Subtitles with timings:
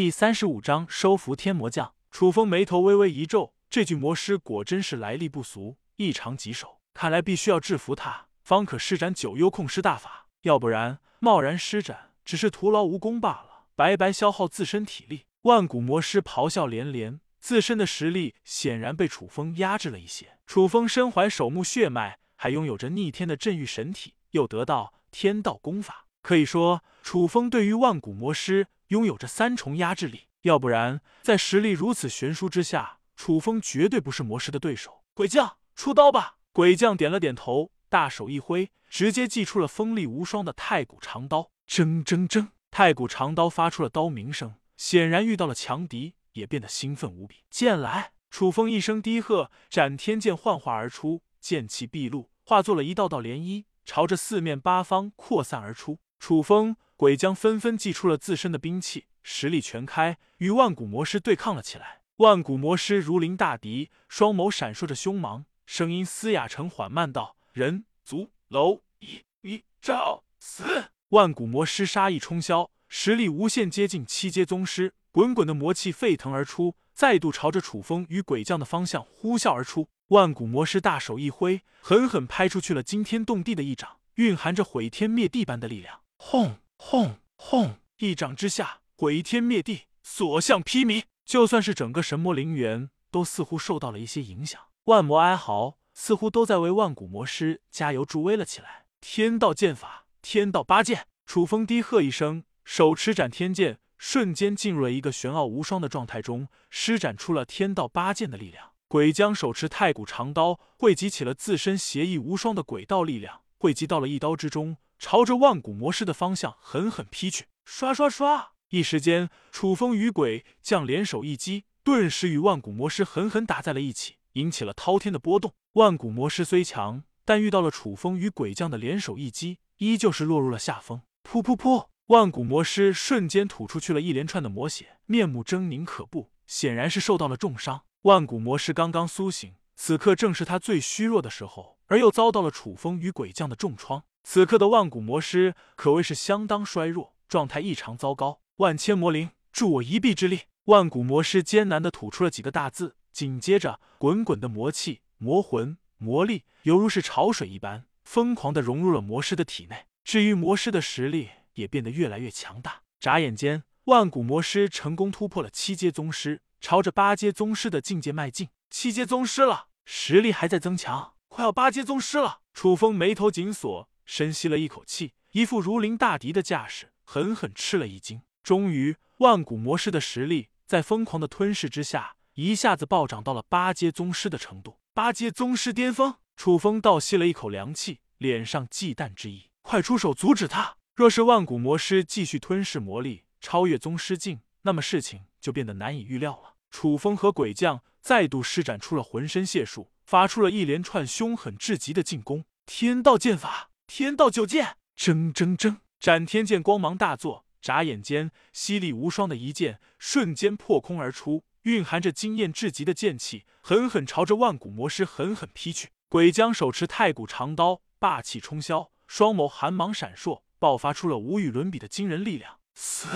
[0.00, 1.92] 第三十五章收服天魔将。
[2.10, 6.78] 楚风眉头微微一皱，这具魔师果真是来历不俗，异常棘手。
[6.94, 10.28] 看来必须要制服他，方可施展九幽控尸大法。
[10.40, 15.26] 要不然，贸然施展只是徒劳无功罢了，白白消耗自身体力。
[15.42, 20.38] 万古魔师咆哮连连，自身的实力显然被楚风压制了一些。
[20.46, 30.28] 楚风身怀守墓血脉，还拥有着逆天的镇狱神体，又得到天道功法，可以说楚风对于万古魔师拥有着三重压制力。
[30.42, 35.02] 要不然，在实力如此悬殊之下，楚风绝对不是魔师的对手。
[35.12, 36.36] 鬼将出刀吧！
[36.52, 41.50] 鬼将点了点头，大手一挥，直接祭出了锋利无双的太古长刀。
[41.68, 47.44] 铮铮铮，太古长刀发出了刀鸣声，显然遇到了强敌，也变得兴奋无比。
[47.50, 48.12] 剑来！
[48.30, 55.98] 楚风一声低喝，斩天剑幻化而出，剑气毕露，化作了一道道涟漪，朝着四面八方扩散而出。
[56.18, 59.06] 楚风、鬼将纷纷祭出了自身的兵器。
[59.22, 62.02] 实力全开，与万古魔师对抗了起来。
[62.16, 79.88] 万古魔师如临大敌，双眸闪烁着凶芒，声音嘶哑成缓慢道：“人族蝼蚁一招死！”万古魔师杀意冲霄，实力无限接近七阶宗师，滚滚的魔气沸腾而出，再度朝着楚风与鬼将的方向呼啸而出。
[80.08, 86.00] 万古魔师大手一挥，狠狠拍出去了惊天动地的一掌，蕴含着毁天灭地般的力量。
[86.18, 87.76] 轰轰轰！
[87.98, 88.80] 一掌之下。
[88.96, 91.04] 毁天灭地，所向披靡。
[91.26, 94.60] 就算是整个神魔陵园，都似乎受到了一些影响。
[94.84, 98.86] 万魔哀嚎，似乎都在为万古魔师加油助威了起来。
[99.00, 101.06] 天道剑法，天道八剑。
[101.26, 108.70] 楚风低喝一声，手持斩天剑，瞬间进入了一个玄奥无双的状态中，施展出了天道八剑的力量。
[108.88, 117.46] 鬼将手持太古长刀，汇集起了自身邪异无双的鬼道力量，汇集到了一刀之中，朝着万古魔师的方向狠狠劈去。
[117.64, 118.52] 刷刷刷！
[118.68, 125.54] 一时间，楚风与鬼将联手一击，顿时与万古魔师狠狠打在了一起，引起了滔天的波动。
[125.72, 131.00] 万古魔师虽强，但遇到了楚风与鬼将的联手一击，依旧是落入了下风。
[131.24, 131.88] 噗噗噗！
[132.08, 137.84] 万古魔师瞬间吐出去了一连串的魔血，面目狰狞可怖，显然是受到了重伤。
[138.02, 144.04] 万古魔师刚刚苏醒，此刻正是他最虚弱的时候，而又遭到了楚风与鬼将的重创。
[144.22, 148.40] 此刻的万古魔师可谓是相当衰弱，状态异常糟糕。
[148.56, 150.42] 万千魔灵，助我一臂之力！
[150.66, 159.86] 万古魔师艰难的吐出了几个大字，紧接着，滚滚的魔气、魔魂、魔力，犹如是潮水一般，疯狂的融入了魔师的体内。
[160.04, 162.82] 至于魔师的实力，也变得越来越强大。
[163.00, 168.50] 眨眼间，万古魔师成功突破了七阶宗师，朝着八阶宗师的境界迈进。
[168.68, 172.40] 七阶宗师了，实力还在增强，快要八阶宗师了。
[172.52, 178.20] 楚风眉头紧锁，深吸了一口气，一副如临大敌的架势，狠狠吃了一惊。
[178.42, 184.80] 终于，万古魔师的实力在疯狂的吞噬之下，一下子暴涨到了八阶宗师的程度。
[184.92, 189.48] 八阶宗师巅峰，楚风倒吸了一口凉气，脸上忌惮之意。
[189.62, 190.76] 快出手阻止他！
[190.94, 196.56] 若是万古魔师继续吞噬魔力，超越宗师境，那么事情就变得难以预料了。
[196.70, 202.44] 楚风和鬼将再度施展出了浑身解数，发出了一连串凶狠至极的进攻。
[202.66, 205.76] 天道剑法，天道九剑，铮铮铮！
[206.00, 207.44] 斩天剑光芒大作。
[207.62, 215.90] 眨眼间，犀利无双的一剑瞬间破空而出，蕴含着惊艳至极的剑气，狠狠朝着万古魔师狠狠劈去。
[216.08, 222.58] 鬼将手持太古长刀，霸气冲霄，双眸寒芒闪烁，爆发出了无与伦比的惊人力量。
[222.74, 223.06] 死！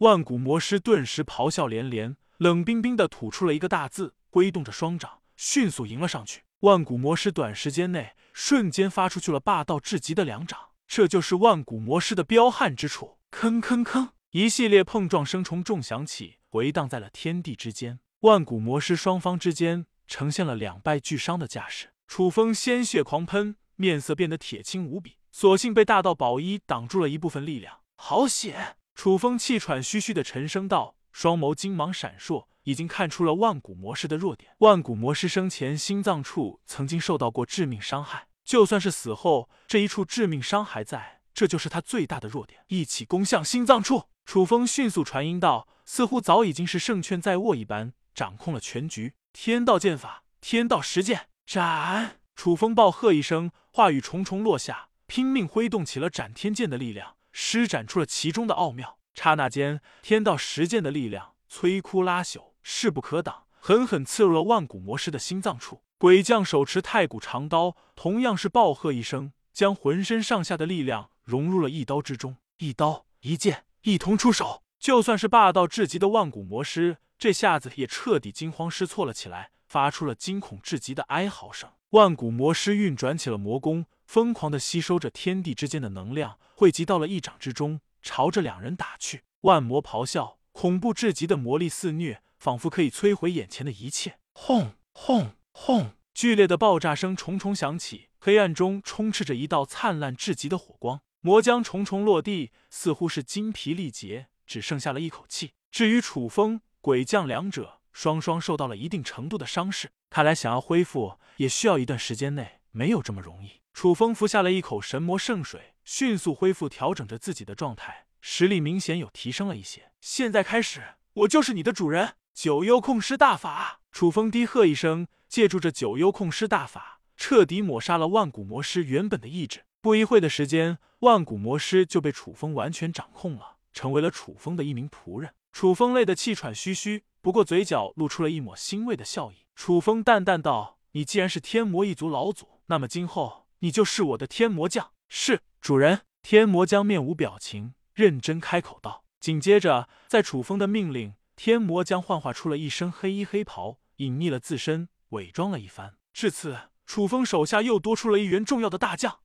[0.00, 6.42] 万古魔师顿时咆哮连连，冷冰冰的吐出了一个大字，挥动着双掌，迅速迎了上去。
[6.60, 13.18] 万古魔师短时间内瞬间发出去了霸道至极的两掌，这就是万古魔师的彪悍之处。
[13.32, 14.10] 吭吭吭！
[14.30, 17.98] 一系列碰撞声重重响起，回荡在了天地之间。
[18.20, 21.88] 万古魔师双方之间呈现了两败俱伤的架势。
[22.06, 27.80] 楚风鲜血狂喷，面色变得铁青无比，所幸被大道宝衣挡住了一部分力量。
[27.96, 28.76] 好险！
[28.94, 34.54] 楚风气喘吁吁的沉声道，双眸金芒闪烁，已经看出了万古魔师的弱点。
[34.58, 41.20] 万古魔师生前心脏处曾经受到过致命伤害，就算是死后，这一处致命伤还在。
[41.34, 44.04] 这就是他最大的弱点，一起攻向心脏处。
[44.26, 49.14] 楚风迅速传音道，似乎早已经是胜券在握一般，掌控了全局。
[49.32, 52.20] 天道剑法，天道十剑，斩！
[52.36, 58.98] 楚风暴喝一声，话语重重落下，拼命挥动起了斩天剑的力量，施展出了其中的奥妙。
[59.14, 65.82] 刹那间，天道十剑的力量摧枯拉朽，势不可挡，狠狠刺入了万古魔师的心脏处。
[65.98, 71.10] 鬼将手持太古长刀，同样是暴喝一声，将浑身上下的力量。
[71.24, 74.62] 融入了一刀之中，一刀一剑一同出手。
[74.80, 81.70] 就算是霸道至极的万古魔师，这下子也彻底惊慌失措了起来，发出了惊恐至极的哀嚎声。
[81.90, 89.22] 万古魔师运转起了魔功，疯狂的吸收着天地之间的能量，汇集到了一掌之中，朝着两人打去。
[89.42, 94.18] 万魔咆哮，恐怖至极的魔力肆虐，仿佛可以摧毁眼前的一切。
[94.32, 95.92] 轰轰轰！
[96.12, 101.02] 剧烈的爆炸声重重响起，黑暗中充斥着一道灿烂至极的火光。
[101.20, 105.52] 魔将重重落地，似乎是精疲力竭，只剩下了一口气。
[105.70, 109.92] 至于楚风、鬼将两者，双双受到了一定程度的伤势。
[110.10, 113.60] 看来想要恢复也需要一段时间内，没有这么容易。
[113.72, 119.92] 楚风服下了一口神魔圣水，迅速恢复，调整着自己的状态，实力明显有提升了一些。
[120.00, 122.16] 现在开始，我就是你的主人。
[122.34, 123.80] 九幽控尸大法！
[123.92, 129.64] 楚风低喝一声，借助着九幽控尸大法，彻底抹杀了万古魔师原本的意志。
[129.82, 135.34] 不一会的时间，万古魔师就被楚风完全掌控了，成为了楚风的一名仆人。
[135.52, 139.44] 楚风累得气喘吁吁，不过嘴角露出了一抹欣慰的笑意。
[139.54, 146.00] 楚风淡淡道：“你既然是天魔一族老祖，那么今后你就是我的天魔将。”是主人。
[146.22, 149.04] 天魔将面无表情，认真开口道。
[149.18, 155.96] 紧接着，在楚风的命令，天魔将幻化出了一身黑衣黑袍，隐匿了自身，伪装了一番。
[156.12, 156.56] 至此，
[156.86, 159.21] 楚风手下又多出了一员重要的大将。